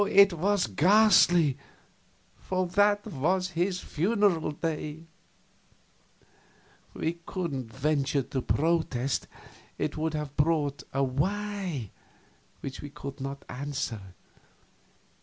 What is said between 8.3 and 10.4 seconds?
protest; it would only have